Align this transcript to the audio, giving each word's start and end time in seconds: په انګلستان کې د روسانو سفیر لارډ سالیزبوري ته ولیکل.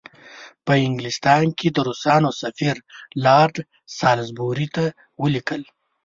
په 0.65 0.73
انګلستان 0.87 1.45
کې 1.57 1.67
د 1.71 1.77
روسانو 1.87 2.29
سفیر 2.41 2.75
لارډ 3.25 3.55
سالیزبوري 3.97 4.67
ته 4.75 4.85
ولیکل. 5.21 5.61